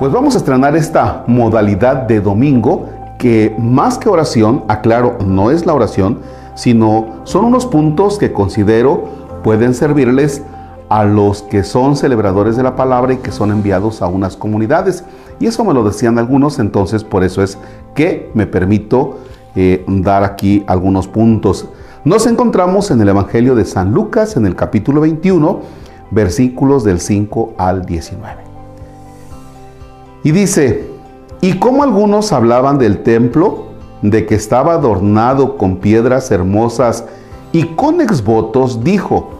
Pues 0.00 0.12
vamos 0.12 0.34
a 0.34 0.38
estrenar 0.38 0.74
esta 0.76 1.24
modalidad 1.26 1.94
de 2.04 2.22
domingo 2.22 2.88
que 3.18 3.54
más 3.58 3.98
que 3.98 4.08
oración, 4.08 4.64
aclaro, 4.66 5.18
no 5.26 5.50
es 5.50 5.66
la 5.66 5.74
oración, 5.74 6.20
sino 6.54 7.20
son 7.24 7.44
unos 7.44 7.66
puntos 7.66 8.16
que 8.16 8.32
considero 8.32 9.04
pueden 9.44 9.74
servirles 9.74 10.42
a 10.88 11.04
los 11.04 11.42
que 11.42 11.64
son 11.64 11.96
celebradores 11.96 12.56
de 12.56 12.62
la 12.62 12.76
palabra 12.76 13.12
y 13.12 13.18
que 13.18 13.30
son 13.30 13.50
enviados 13.50 14.00
a 14.00 14.06
unas 14.06 14.38
comunidades. 14.38 15.04
Y 15.38 15.44
eso 15.44 15.66
me 15.66 15.74
lo 15.74 15.84
decían 15.84 16.18
algunos, 16.18 16.58
entonces 16.60 17.04
por 17.04 17.22
eso 17.22 17.42
es 17.42 17.58
que 17.94 18.30
me 18.32 18.46
permito 18.46 19.18
eh, 19.54 19.84
dar 19.86 20.24
aquí 20.24 20.64
algunos 20.66 21.08
puntos. 21.08 21.68
Nos 22.06 22.26
encontramos 22.26 22.90
en 22.90 23.02
el 23.02 23.10
Evangelio 23.10 23.54
de 23.54 23.66
San 23.66 23.92
Lucas, 23.92 24.38
en 24.38 24.46
el 24.46 24.56
capítulo 24.56 25.02
21, 25.02 25.60
versículos 26.10 26.84
del 26.84 27.00
5 27.00 27.52
al 27.58 27.84
19. 27.84 28.49
Y 30.22 30.32
dice, 30.32 30.88
y 31.40 31.58
como 31.58 31.82
algunos 31.82 32.32
hablaban 32.32 32.78
del 32.78 33.02
templo, 33.02 33.70
de 34.02 34.26
que 34.26 34.34
estaba 34.34 34.74
adornado 34.74 35.56
con 35.56 35.76
piedras 35.76 36.30
hermosas 36.30 37.04
y 37.52 37.64
con 37.64 38.00
exvotos, 38.00 38.82
dijo, 38.84 39.30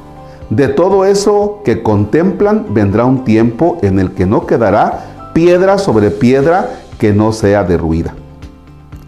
de 0.48 0.68
todo 0.68 1.04
eso 1.04 1.60
que 1.64 1.82
contemplan 1.82 2.66
vendrá 2.70 3.04
un 3.04 3.24
tiempo 3.24 3.78
en 3.82 3.98
el 3.98 4.12
que 4.12 4.26
no 4.26 4.46
quedará 4.46 5.30
piedra 5.32 5.78
sobre 5.78 6.10
piedra 6.10 6.80
que 6.98 7.12
no 7.12 7.32
sea 7.32 7.62
derruida. 7.62 8.14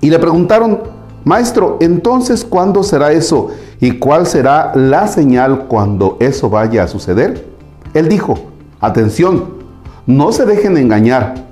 Y 0.00 0.10
le 0.10 0.18
preguntaron, 0.18 0.80
Maestro, 1.24 1.78
entonces 1.80 2.44
¿cuándo 2.44 2.82
será 2.82 3.12
eso? 3.12 3.48
¿Y 3.80 3.98
cuál 3.98 4.26
será 4.26 4.72
la 4.74 5.06
señal 5.08 5.66
cuando 5.66 6.16
eso 6.20 6.50
vaya 6.50 6.84
a 6.84 6.88
suceder? 6.88 7.48
Él 7.94 8.08
dijo, 8.08 8.38
atención, 8.80 9.62
no 10.06 10.32
se 10.32 10.46
dejen 10.46 10.76
engañar 10.76 11.51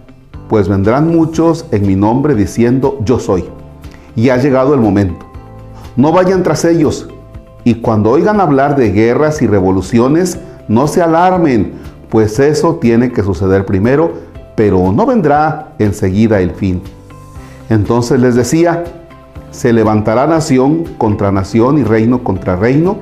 pues 0.50 0.68
vendrán 0.68 1.06
muchos 1.06 1.64
en 1.70 1.86
mi 1.86 1.94
nombre 1.94 2.34
diciendo 2.34 2.98
yo 3.04 3.20
soy. 3.20 3.44
Y 4.16 4.30
ha 4.30 4.36
llegado 4.36 4.74
el 4.74 4.80
momento. 4.80 5.24
No 5.94 6.10
vayan 6.10 6.42
tras 6.42 6.64
ellos. 6.64 7.08
Y 7.62 7.76
cuando 7.76 8.10
oigan 8.10 8.40
hablar 8.40 8.74
de 8.74 8.90
guerras 8.90 9.42
y 9.42 9.46
revoluciones, 9.46 10.40
no 10.66 10.88
se 10.88 11.02
alarmen, 11.02 11.74
pues 12.08 12.40
eso 12.40 12.74
tiene 12.80 13.12
que 13.12 13.22
suceder 13.22 13.64
primero, 13.64 14.12
pero 14.56 14.90
no 14.90 15.06
vendrá 15.06 15.74
enseguida 15.78 16.40
el 16.40 16.50
fin. 16.50 16.82
Entonces 17.68 18.18
les 18.18 18.34
decía, 18.34 18.82
se 19.52 19.72
levantará 19.72 20.26
nación 20.26 20.82
contra 20.98 21.30
nación 21.30 21.78
y 21.78 21.84
reino 21.84 22.24
contra 22.24 22.56
reino, 22.56 22.98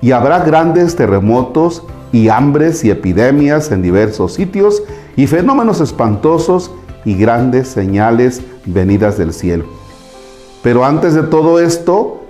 y 0.00 0.12
habrá 0.12 0.38
grandes 0.44 0.94
terremotos 0.94 1.82
y 2.12 2.28
hambres 2.28 2.84
y 2.84 2.90
epidemias 2.90 3.72
en 3.72 3.82
diversos 3.82 4.34
sitios 4.34 4.84
y 5.16 5.26
fenómenos 5.26 5.80
espantosos 5.80 6.70
y 7.04 7.16
grandes 7.16 7.68
señales 7.68 8.42
venidas 8.64 9.18
del 9.18 9.32
cielo. 9.32 9.64
Pero 10.62 10.84
antes 10.84 11.14
de 11.14 11.22
todo 11.22 11.58
esto, 11.58 12.22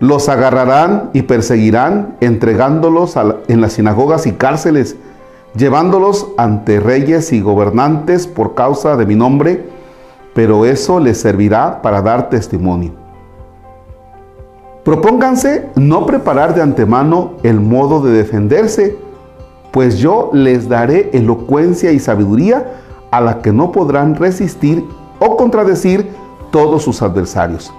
los 0.00 0.28
agarrarán 0.28 1.10
y 1.14 1.22
perseguirán, 1.22 2.16
entregándolos 2.20 3.14
en 3.48 3.60
las 3.60 3.72
sinagogas 3.72 4.26
y 4.26 4.32
cárceles, 4.32 4.96
llevándolos 5.56 6.28
ante 6.36 6.80
reyes 6.80 7.32
y 7.32 7.40
gobernantes 7.40 8.26
por 8.26 8.54
causa 8.54 8.96
de 8.96 9.06
mi 9.06 9.14
nombre, 9.14 9.64
pero 10.34 10.66
eso 10.66 11.00
les 11.00 11.18
servirá 11.18 11.80
para 11.80 12.02
dar 12.02 12.28
testimonio. 12.28 12.92
Propónganse 14.84 15.70
no 15.74 16.04
preparar 16.04 16.54
de 16.54 16.62
antemano 16.62 17.32
el 17.42 17.58
modo 17.58 18.00
de 18.00 18.12
defenderse, 18.12 18.98
pues 19.72 19.98
yo 19.98 20.30
les 20.32 20.68
daré 20.68 21.10
elocuencia 21.12 21.90
y 21.90 21.98
sabiduría 21.98 22.82
a 23.10 23.20
la 23.20 23.42
que 23.42 23.52
no 23.52 23.72
podrán 23.72 24.14
resistir 24.14 24.84
o 25.18 25.36
contradecir 25.36 26.10
todos 26.50 26.82
sus 26.82 27.02
adversarios. 27.02 27.72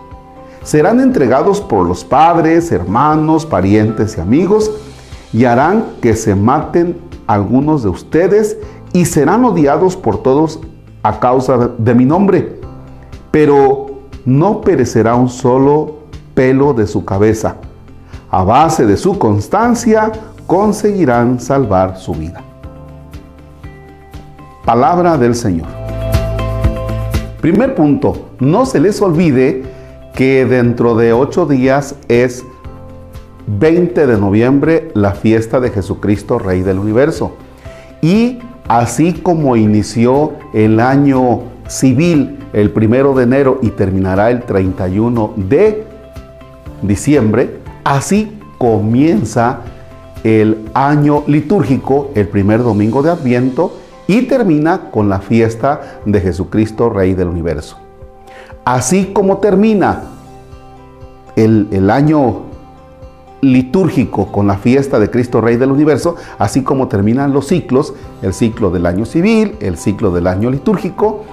Serán 0.63 0.99
entregados 0.99 1.61
por 1.61 1.87
los 1.87 2.03
padres, 2.03 2.71
hermanos, 2.71 3.45
parientes 3.45 4.17
y 4.17 4.21
amigos 4.21 4.71
y 5.31 5.45
harán 5.45 5.85
que 6.01 6.15
se 6.15 6.35
maten 6.35 6.99
algunos 7.25 7.83
de 7.83 7.89
ustedes 7.89 8.57
y 8.93 9.05
serán 9.05 9.45
odiados 9.45 9.95
por 9.95 10.21
todos 10.23 10.59
a 11.03 11.19
causa 11.19 11.71
de 11.77 11.93
mi 11.93 12.05
nombre. 12.05 12.59
Pero 13.31 13.87
no 14.25 14.61
perecerá 14.61 15.15
un 15.15 15.29
solo 15.29 15.95
pelo 16.33 16.73
de 16.73 16.87
su 16.87 17.05
cabeza. 17.05 17.55
A 18.29 18.43
base 18.43 18.85
de 18.85 18.97
su 18.97 19.17
constancia 19.17 20.11
conseguirán 20.45 21.39
salvar 21.39 21.97
su 21.97 22.13
vida. 22.13 22.43
Palabra 24.67 25.17
del 25.17 25.33
Señor. 25.33 25.69
Primer 27.39 27.73
punto, 27.73 28.31
no 28.41 28.65
se 28.65 28.81
les 28.81 29.01
olvide 29.01 29.63
que 30.13 30.45
dentro 30.45 30.93
de 30.97 31.13
ocho 31.13 31.45
días 31.45 31.95
es 32.09 32.43
20 33.45 34.05
de 34.05 34.17
noviembre 34.17 34.91
la 34.93 35.13
fiesta 35.13 35.61
de 35.61 35.69
Jesucristo, 35.69 36.37
Rey 36.37 36.63
del 36.63 36.79
Universo. 36.79 37.31
Y 38.01 38.39
así 38.67 39.13
como 39.13 39.55
inició 39.55 40.33
el 40.53 40.81
año 40.81 41.43
civil 41.69 42.37
el 42.51 42.69
primero 42.71 43.13
de 43.13 43.23
enero 43.23 43.59
y 43.61 43.69
terminará 43.69 44.31
el 44.31 44.41
31 44.41 45.31
de 45.37 45.85
diciembre, 46.81 47.61
así 47.85 48.37
comienza 48.57 49.61
el 50.25 50.65
año 50.73 51.23
litúrgico 51.25 52.11
el 52.15 52.27
primer 52.27 52.63
domingo 52.63 53.01
de 53.01 53.11
Adviento 53.11 53.86
y 54.07 54.23
termina 54.23 54.89
con 54.89 55.09
la 55.09 55.19
fiesta 55.19 55.99
de 56.05 56.21
Jesucristo, 56.21 56.89
Rey 56.89 57.13
del 57.13 57.27
Universo. 57.27 57.77
Así 58.63 59.11
como 59.13 59.37
termina 59.37 60.03
el, 61.35 61.89
año 61.89 62.41
litúrgico 63.41 64.31
con 64.31 64.47
la 64.47 64.57
fiesta 64.57 64.99
de 64.99 65.09
Cristo 65.11 65.41
Rey 65.41 65.57
del 65.57 65.71
Universo, 65.71 66.15
así 66.39 66.63
como 66.63 66.87
terminan 66.87 67.33
los 67.33 67.47
ciclos, 67.47 67.93
el 68.21 68.33
ciclo 68.33 68.71
del 68.71 68.85
año 68.85 69.05
civil, 69.05 69.55
el 69.59 69.77
ciclo 69.77 70.11
del 70.11 70.27
año 70.27 70.49
litúrgico, 70.49 71.23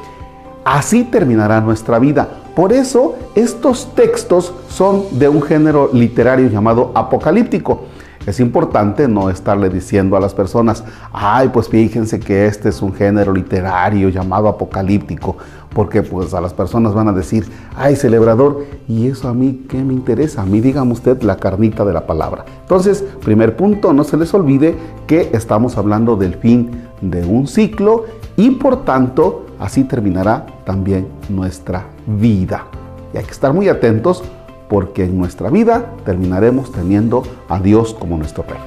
así 0.64 1.04
terminará 1.04 1.60
nuestra 1.60 1.98
vida. 1.98 2.28
Por 2.54 2.72
eso 2.72 3.16
estos 3.34 3.94
textos 3.94 4.52
son 4.68 5.04
de 5.12 5.28
un 5.28 5.42
género 5.42 5.90
literario 5.92 6.48
llamado 6.48 6.92
apocalíptico. 6.94 7.84
Es 8.26 8.40
importante 8.40 9.06
no 9.06 9.28
estarle 9.28 9.68
diciendo 9.68 10.16
a 10.16 10.20
las 10.20 10.32
personas, 10.32 10.82
ay, 11.12 11.50
pues 11.52 11.68
fíjense 11.68 12.18
que 12.20 12.46
este 12.46 12.70
es 12.70 12.80
un 12.80 12.94
género 12.94 13.32
literario 13.32 14.08
llamado 14.08 14.48
apocalíptico, 14.48 15.36
porque 15.74 16.02
pues 16.02 16.32
a 16.32 16.40
las 16.40 16.54
personas 16.54 16.94
van 16.94 17.08
a 17.08 17.12
decir, 17.12 17.46
ay, 17.76 17.96
celebrador, 17.96 18.64
y 18.88 19.08
eso 19.08 19.28
a 19.28 19.34
mí, 19.34 19.66
¿qué 19.68 19.82
me 19.82 19.92
interesa? 19.92 20.42
A 20.42 20.46
mí 20.46 20.60
dígame 20.60 20.92
usted 20.92 21.20
la 21.22 21.36
carnita 21.36 21.84
de 21.84 21.92
la 21.92 22.06
palabra. 22.06 22.46
Entonces, 22.62 23.04
primer 23.22 23.56
punto, 23.56 23.92
no 23.92 24.04
se 24.04 24.16
les 24.16 24.32
olvide 24.32 24.74
que 25.06 25.28
estamos 25.34 25.76
hablando 25.76 26.16
del 26.16 26.36
fin 26.36 26.70
de 27.02 27.26
un 27.26 27.46
ciclo 27.46 28.04
y 28.36 28.52
por 28.52 28.84
tanto, 28.84 29.46
así 29.58 29.84
terminará 29.84 30.46
también 30.64 31.08
nuestra 31.28 31.84
vida. 32.06 32.64
Y 33.12 33.18
hay 33.18 33.24
que 33.24 33.32
estar 33.32 33.52
muy 33.52 33.68
atentos 33.68 34.24
porque 34.68 35.04
en 35.04 35.18
nuestra 35.18 35.50
vida 35.50 35.92
terminaremos 36.04 36.72
teniendo 36.72 37.22
a 37.48 37.60
Dios 37.60 37.94
como 37.98 38.16
nuestro 38.16 38.44
Rey. 38.44 38.58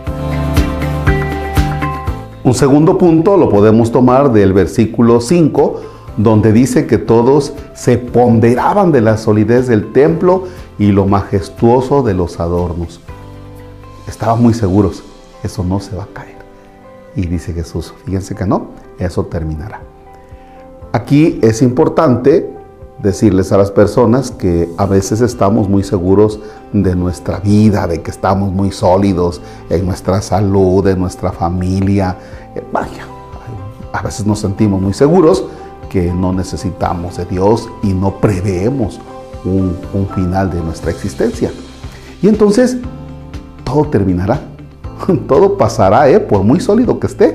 Un 2.44 2.53
segundo 2.53 2.97
punto 2.97 3.35
lo 3.35 3.50
podemos 3.50 3.91
tomar 3.91 4.31
del 4.31 4.53
versículo 4.53 5.19
5, 5.19 5.81
donde 6.16 6.53
dice 6.53 6.88
que 6.88 6.97
todos 6.97 7.53
se 7.74 7.97
ponderaban 7.97 8.91
de 8.91 9.02
la 9.02 9.18
solidez 9.18 9.68
del 9.68 9.91
templo 9.91 10.46
y 10.80 10.94
lo 10.94 11.06
majestuoso 11.06 12.03
de 12.03 12.13
los 12.13 12.40
adornos. 12.40 13.02
Estaban 14.07 14.42
muy 14.42 14.54
seguros, 14.54 15.04
eso 15.44 15.63
no 15.63 15.80
se 15.81 15.95
va 15.95 16.04
a 16.04 16.13
caer. 16.13 16.38
Y 17.16 17.25
dice 17.25 17.51
Jesús, 17.51 17.94
fíjense 18.06 18.33
que 18.33 18.45
no, 18.45 18.68
eso 18.98 19.25
terminará. 19.25 19.81
Aquí 20.94 21.39
es 21.42 21.62
importante 21.62 22.56
decirles 23.00 23.52
a 23.52 23.58
las 23.58 23.72
personas 23.72 24.32
que 24.32 24.70
a 24.78 24.86
veces 24.86 25.22
estamos 25.22 25.70
muy 25.70 25.84
seguros 25.84 26.40
de 26.74 26.96
nuestra 26.96 27.40
vida, 27.40 27.88
de 27.88 28.02
que 28.02 28.12
estamos 28.12 28.52
muy 28.52 28.72
sólidos 28.72 29.42
en 29.70 29.86
nuestra 29.86 30.22
salud, 30.22 30.88
en 30.88 31.00
nuestra 31.00 31.32
familia. 31.32 32.18
Eh, 32.56 32.64
vaya, 32.72 33.06
a 33.94 34.02
veces 34.02 34.26
nos 34.26 34.40
sentimos 34.40 34.82
muy 34.82 34.94
seguros 34.94 35.46
que 35.90 36.12
no 36.12 36.34
necesitamos 36.34 37.18
de 37.18 37.26
Dios 37.26 37.70
y 37.84 37.94
no 37.94 38.20
preveemos 38.20 39.00
un, 39.46 39.78
final 40.14 40.50
de 40.50 40.62
nuestra 40.62 40.92
existencia. 40.92 41.52
Y 42.22 42.28
entonces 42.28 42.78
todo 43.64 43.86
terminará, 43.86 44.42
todo 45.28 45.58
pasará, 45.58 46.10
¿eh? 46.10 46.20
por 46.20 46.44
muy 46.44 46.60
sólido 46.60 47.00
que 47.00 47.08
esté, 47.08 47.34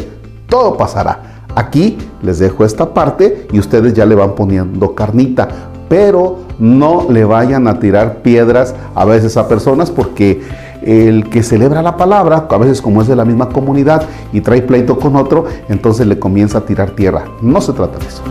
todo 0.49 0.77
pasará. 0.77 1.32
Aquí 1.55 1.99
les 2.23 2.39
dejo 2.39 2.65
esta 2.65 2.95
parte 2.95 3.47
y 3.53 3.59
ustedes 3.59 3.95
ya 3.95 4.07
le 4.07 4.15
van 4.15 4.35
poniendo 4.35 4.95
carnita, 4.95 5.49
pero 5.89 6.39
no 6.59 7.07
le 7.11 7.25
vayan 7.25 7.69
a 7.69 7.79
tirar 7.79 8.23
piedras 8.23 8.75
a 8.95 9.05
veces 9.05 9.37
a 9.37 9.49
personas 9.49 9.91
porque 9.91 10.41
el 10.83 11.29
que 11.29 11.43
celebra 11.43 11.83
la 11.83 11.97
palabra, 11.97 12.49
a 12.49 12.59
veces 12.59 12.81
como 12.81 13.03
es 13.03 13.09
de 13.09 13.17
la 13.17 13.25
misma 13.25 13.51
comunidad 13.51 14.05
y 14.33 14.41
trae 14.41 14.63
pleito 14.63 14.99
con 14.99 15.17
otro, 15.17 15.45
entonces 15.69 16.07
le 16.07 16.19
comienza 16.19 16.59
a 16.59 16.61
tirar 16.63 16.93
tierra. 16.93 17.25
No 17.41 17.61
se 17.61 17.73
trata 17.73 17.99
de 17.99 18.07
eso. 18.07 18.23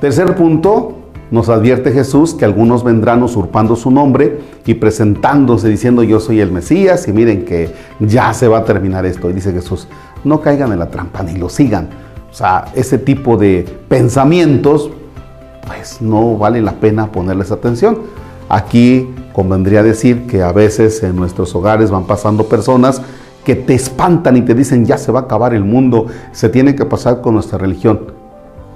Tercer 0.00 0.34
punto, 0.34 0.94
nos 1.30 1.48
advierte 1.48 1.92
Jesús 1.92 2.34
que 2.34 2.44
algunos 2.44 2.84
vendrán 2.84 3.22
usurpando 3.22 3.74
su 3.76 3.90
nombre 3.90 4.40
y 4.64 4.74
presentándose 4.74 5.68
diciendo 5.68 6.02
yo 6.02 6.20
soy 6.20 6.40
el 6.40 6.52
Mesías 6.52 7.08
y 7.08 7.12
miren 7.12 7.44
que 7.44 7.70
ya 8.00 8.32
se 8.32 8.48
va 8.48 8.58
a 8.58 8.64
terminar 8.64 9.04
esto. 9.06 9.28
Y 9.28 9.32
dice 9.32 9.52
Jesús, 9.52 9.88
no 10.24 10.40
caigan 10.40 10.72
en 10.72 10.78
la 10.78 10.90
trampa 10.90 11.22
ni 11.22 11.36
lo 11.36 11.48
sigan. 11.48 12.05
O 12.36 12.38
sea, 12.38 12.66
ese 12.74 12.98
tipo 12.98 13.38
de 13.38 13.64
pensamientos, 13.88 14.90
pues 15.66 16.02
no 16.02 16.36
vale 16.36 16.60
la 16.60 16.72
pena 16.72 17.10
ponerles 17.10 17.50
atención. 17.50 18.00
Aquí 18.50 19.08
convendría 19.32 19.82
decir 19.82 20.26
que 20.26 20.42
a 20.42 20.52
veces 20.52 21.02
en 21.02 21.16
nuestros 21.16 21.54
hogares 21.54 21.90
van 21.90 22.04
pasando 22.04 22.44
personas 22.44 23.00
que 23.42 23.54
te 23.54 23.72
espantan 23.72 24.36
y 24.36 24.42
te 24.42 24.54
dicen 24.54 24.84
ya 24.84 24.98
se 24.98 25.10
va 25.10 25.20
a 25.20 25.22
acabar 25.22 25.54
el 25.54 25.64
mundo, 25.64 26.08
se 26.32 26.50
tiene 26.50 26.76
que 26.76 26.84
pasar 26.84 27.22
con 27.22 27.32
nuestra 27.32 27.56
religión. 27.56 28.12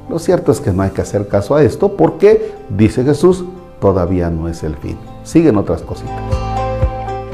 Lo 0.09 0.19
cierto 0.19 0.53
es 0.53 0.61
que 0.61 0.73
no 0.73 0.81
hay 0.83 0.93
que 0.93 1.03
hacer 1.03 1.29
caso 1.29 1.55
a 1.55 1.63
esto 1.63 1.99
porque, 1.99 2.55
dice 2.71 3.05
Jesús, 3.05 3.45
todavía 3.79 4.31
no 4.31 4.49
es 4.49 4.63
el 4.63 4.75
fin. 4.77 4.97
Siguen 5.23 5.59
otras 5.59 5.83
cositas. 5.83 6.50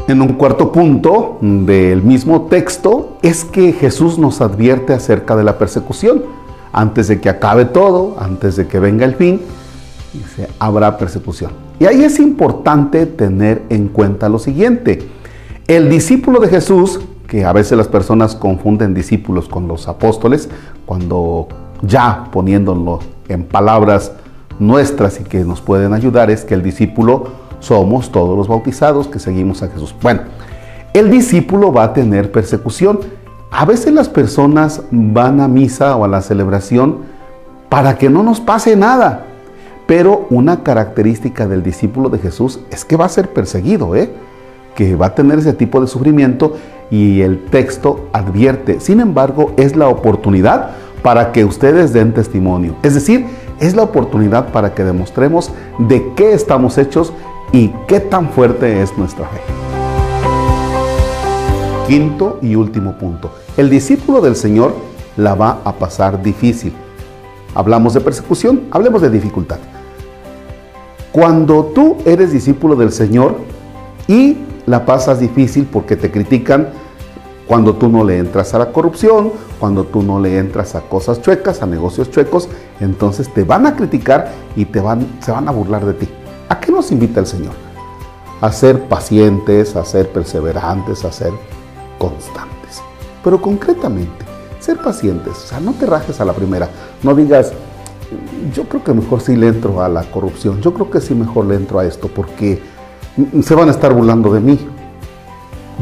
En 0.08 0.22
un 0.22 0.34
cuarto 0.34 0.70
punto 0.70 1.38
del 1.40 2.00
mismo 2.04 2.42
texto 2.42 3.18
es 3.22 3.44
que 3.44 3.72
Jesús 3.72 4.18
nos 4.18 4.40
advierte 4.40 4.92
acerca 4.92 5.34
de 5.34 5.42
la 5.42 5.58
persecución. 5.58 6.22
Antes 6.72 7.08
de 7.08 7.20
que 7.20 7.28
acabe 7.28 7.64
todo, 7.64 8.16
antes 8.20 8.54
de 8.54 8.68
que 8.68 8.78
venga 8.78 9.04
el 9.04 9.16
fin, 9.16 9.40
dice, 10.12 10.48
habrá 10.60 10.96
persecución. 10.96 11.50
Y 11.80 11.86
ahí 11.86 12.04
es 12.04 12.20
importante 12.20 13.04
tener 13.06 13.62
en 13.68 13.88
cuenta 13.88 14.28
lo 14.28 14.38
siguiente. 14.38 15.08
El 15.66 15.90
discípulo 15.90 16.38
de 16.38 16.48
Jesús, 16.48 17.00
que 17.26 17.44
a 17.44 17.52
veces 17.52 17.76
las 17.76 17.88
personas 17.88 18.36
confunden 18.36 18.94
discípulos 18.94 19.48
con 19.48 19.66
los 19.66 19.88
apóstoles, 19.88 20.48
cuando 20.84 21.48
ya 21.82 22.28
poniéndolo 22.30 23.00
en 23.28 23.42
palabras 23.42 24.12
nuestras 24.60 25.20
y 25.20 25.24
que 25.24 25.44
nos 25.44 25.60
pueden 25.60 25.92
ayudar, 25.92 26.30
es 26.30 26.44
que 26.44 26.54
el 26.54 26.62
discípulo 26.62 27.45
somos 27.60 28.10
todos 28.10 28.36
los 28.36 28.48
bautizados 28.48 29.08
que 29.08 29.18
seguimos 29.18 29.62
a 29.62 29.68
Jesús. 29.68 29.94
Bueno, 30.00 30.22
el 30.92 31.10
discípulo 31.10 31.72
va 31.72 31.84
a 31.84 31.92
tener 31.92 32.32
persecución. 32.32 33.00
A 33.50 33.64
veces 33.64 33.92
las 33.92 34.08
personas 34.08 34.82
van 34.90 35.40
a 35.40 35.48
misa 35.48 35.96
o 35.96 36.04
a 36.04 36.08
la 36.08 36.22
celebración 36.22 36.98
para 37.68 37.98
que 37.98 38.08
no 38.08 38.22
nos 38.22 38.40
pase 38.40 38.76
nada. 38.76 39.26
Pero 39.86 40.26
una 40.30 40.62
característica 40.62 41.46
del 41.46 41.62
discípulo 41.62 42.08
de 42.08 42.18
Jesús 42.18 42.60
es 42.70 42.84
que 42.84 42.96
va 42.96 43.04
a 43.04 43.10
ser 43.10 43.28
perseguido, 43.28 43.94
¿eh? 43.94 44.10
que 44.74 44.96
va 44.96 45.06
a 45.06 45.14
tener 45.14 45.38
ese 45.38 45.52
tipo 45.52 45.80
de 45.80 45.86
sufrimiento 45.86 46.54
y 46.90 47.20
el 47.20 47.44
texto 47.46 48.08
advierte. 48.12 48.80
Sin 48.80 49.00
embargo, 49.00 49.52
es 49.56 49.76
la 49.76 49.88
oportunidad 49.88 50.70
para 51.02 51.32
que 51.32 51.44
ustedes 51.44 51.92
den 51.92 52.14
testimonio. 52.14 52.74
Es 52.82 52.94
decir, 52.94 53.26
es 53.60 53.74
la 53.76 53.82
oportunidad 53.82 54.48
para 54.52 54.74
que 54.74 54.84
demostremos 54.84 55.52
de 55.78 56.12
qué 56.14 56.32
estamos 56.32 56.78
hechos 56.78 57.12
y 57.56 57.72
qué 57.88 58.00
tan 58.00 58.28
fuerte 58.28 58.82
es 58.82 58.98
nuestra 58.98 59.26
fe. 59.28 59.40
Quinto 61.88 62.38
y 62.42 62.54
último 62.54 62.98
punto. 62.98 63.30
El 63.56 63.70
discípulo 63.70 64.20
del 64.20 64.36
Señor 64.36 64.74
la 65.16 65.34
va 65.34 65.60
a 65.64 65.72
pasar 65.72 66.22
difícil. 66.22 66.74
Hablamos 67.54 67.94
de 67.94 68.02
persecución, 68.02 68.64
hablemos 68.70 69.00
de 69.00 69.08
dificultad. 69.08 69.56
Cuando 71.12 71.72
tú 71.74 71.96
eres 72.04 72.30
discípulo 72.30 72.76
del 72.76 72.92
Señor 72.92 73.36
y 74.06 74.36
la 74.66 74.84
pasas 74.84 75.18
difícil 75.18 75.66
porque 75.72 75.96
te 75.96 76.10
critican, 76.10 76.68
cuando 77.46 77.76
tú 77.76 77.88
no 77.88 78.04
le 78.04 78.18
entras 78.18 78.52
a 78.52 78.58
la 78.58 78.70
corrupción, 78.70 79.32
cuando 79.58 79.84
tú 79.84 80.02
no 80.02 80.20
le 80.20 80.36
entras 80.36 80.74
a 80.74 80.82
cosas 80.82 81.22
chuecas, 81.22 81.62
a 81.62 81.66
negocios 81.66 82.10
chuecos, 82.10 82.50
entonces 82.80 83.32
te 83.32 83.44
van 83.44 83.64
a 83.64 83.76
criticar 83.76 84.30
y 84.56 84.66
te 84.66 84.78
van, 84.78 85.06
se 85.20 85.32
van 85.32 85.48
a 85.48 85.52
burlar 85.52 85.86
de 85.86 85.94
ti. 85.94 86.08
¿A 86.48 86.60
qué 86.60 86.70
nos 86.70 86.92
invita 86.92 87.20
el 87.20 87.26
Señor? 87.26 87.54
A 88.40 88.52
ser 88.52 88.88
pacientes, 88.88 89.74
a 89.76 89.84
ser 89.84 90.10
perseverantes, 90.12 91.04
a 91.04 91.12
ser 91.12 91.32
constantes. 91.98 92.82
Pero 93.24 93.40
concretamente, 93.40 94.24
ser 94.60 94.78
pacientes. 94.78 95.32
O 95.36 95.46
sea, 95.46 95.60
no 95.60 95.72
te 95.72 95.86
rajes 95.86 96.20
a 96.20 96.24
la 96.24 96.32
primera. 96.32 96.68
No 97.02 97.14
digas, 97.14 97.52
yo 98.54 98.64
creo 98.68 98.84
que 98.84 98.92
mejor 98.92 99.20
sí 99.20 99.34
le 99.34 99.48
entro 99.48 99.82
a 99.82 99.88
la 99.88 100.04
corrupción. 100.04 100.60
Yo 100.60 100.72
creo 100.72 100.90
que 100.90 101.00
sí 101.00 101.14
mejor 101.14 101.46
le 101.46 101.56
entro 101.56 101.78
a 101.78 101.86
esto 101.86 102.08
porque 102.08 102.62
se 103.42 103.54
van 103.54 103.68
a 103.68 103.72
estar 103.72 103.92
burlando 103.92 104.32
de 104.32 104.40
mí. 104.40 104.58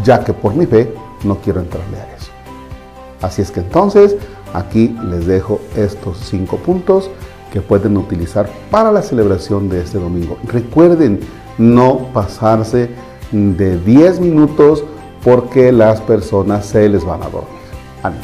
Ya 0.03 0.25
que 0.25 0.33
por 0.33 0.55
mi 0.55 0.67
fe 0.67 0.95
no 1.25 1.37
quiero 1.39 1.61
entrarle 1.61 1.99
a 1.99 2.17
eso. 2.17 2.31
Así 3.21 3.43
es 3.43 3.51
que 3.51 3.61
entonces 3.61 4.17
aquí 4.53 4.97
les 5.05 5.27
dejo 5.27 5.61
estos 5.77 6.19
cinco 6.19 6.57
puntos 6.57 7.11
que 7.55 7.61
pueden 7.61 7.97
utilizar 7.97 8.51
para 8.69 8.91
la 8.91 9.01
celebración 9.01 9.69
de 9.69 9.81
este 9.81 9.97
domingo. 9.97 10.37
Recuerden 10.49 11.21
no 11.57 12.09
pasarse 12.13 12.91
de 13.31 13.79
10 13.79 14.19
minutos 14.19 14.83
porque 15.23 15.71
las 15.71 16.01
personas 16.01 16.67
se 16.67 16.89
les 16.89 17.05
van 17.05 17.23
a 17.23 17.29
dormir. 17.29 17.63
Amén. 18.03 18.21